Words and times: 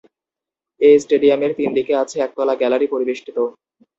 এ 0.81 0.89
স্টেডিয়ামের 1.03 1.51
তিন 1.59 1.69
দিকে 1.77 1.93
আছে 2.03 2.15
একতলা 2.19 2.53
গ্যালারি 2.61 2.87
পরিবেষ্টিত। 2.93 3.37